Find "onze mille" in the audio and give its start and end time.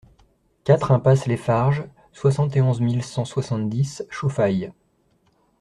2.63-3.03